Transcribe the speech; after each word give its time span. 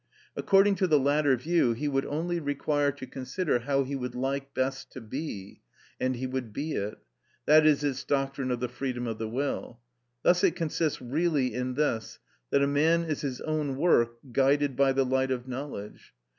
According 0.35 0.73
to 0.77 0.87
the 0.87 0.97
latter 0.97 1.37
view, 1.37 1.73
he 1.73 1.87
would 1.87 2.07
only 2.07 2.39
require 2.39 2.91
to 2.91 3.05
consider 3.05 3.59
how 3.59 3.83
he 3.83 3.95
would 3.95 4.15
like 4.15 4.51
best 4.55 4.91
to 4.93 4.99
be, 4.99 5.61
and 5.99 6.15
he 6.15 6.25
would 6.25 6.51
be 6.51 6.71
it; 6.73 6.97
that 7.45 7.67
is 7.67 7.83
its 7.83 8.03
doctrine 8.03 8.49
of 8.49 8.61
the 8.61 8.67
freedom 8.67 9.05
of 9.05 9.19
the 9.19 9.29
will. 9.29 9.79
Thus 10.23 10.43
it 10.43 10.55
consists 10.55 11.03
really 11.03 11.53
in 11.53 11.75
this, 11.75 12.17
that 12.49 12.63
a 12.63 12.67
man 12.67 13.03
is 13.03 13.21
his 13.21 13.41
own 13.41 13.77
work 13.77 14.17
guided 14.31 14.75
by 14.75 14.91
the 14.91 15.05
light 15.05 15.29
of 15.29 15.47
knowledge. 15.47 16.15